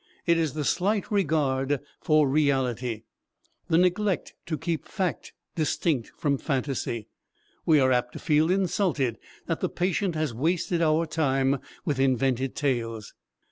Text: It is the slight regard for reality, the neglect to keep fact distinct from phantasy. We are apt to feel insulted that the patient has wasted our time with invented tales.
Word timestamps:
It 0.25 0.35
is 0.39 0.53
the 0.53 0.63
slight 0.63 1.11
regard 1.11 1.79
for 1.99 2.27
reality, 2.27 3.03
the 3.67 3.77
neglect 3.77 4.33
to 4.47 4.57
keep 4.57 4.87
fact 4.87 5.31
distinct 5.53 6.11
from 6.17 6.39
phantasy. 6.39 7.07
We 7.67 7.79
are 7.79 7.91
apt 7.91 8.13
to 8.13 8.17
feel 8.19 8.49
insulted 8.49 9.19
that 9.45 9.59
the 9.59 9.69
patient 9.69 10.15
has 10.15 10.33
wasted 10.33 10.81
our 10.81 11.05
time 11.05 11.59
with 11.85 11.99
invented 11.99 12.55
tales. 12.55 13.13